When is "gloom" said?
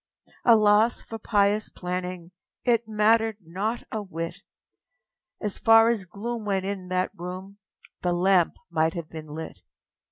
6.05-6.43